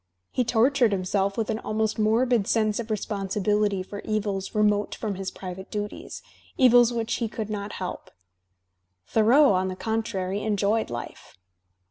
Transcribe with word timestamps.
He 0.31 0.43
tortured 0.43 0.91
himself 0.91 1.37
with 1.37 1.51
an 1.51 1.59
almost 1.59 1.99
morbid 1.99 2.47
sense 2.47 2.79
of 2.79 2.89
responsibility 2.89 3.83
for 3.83 3.99
evils 3.99 4.55
remote 4.55 4.95
from 4.95 5.13
his 5.13 5.29
private 5.29 5.69
duties, 5.69 6.23
evils 6.57 6.91
which 6.91 7.13
he 7.17 7.29
could 7.29 7.51
not 7.51 7.73
help. 7.73 8.09
Thoreau, 9.05 9.53
on 9.53 9.67
the 9.67 9.75
contrary, 9.75 10.41
enjoyed 10.41 10.89
life. 10.89 11.37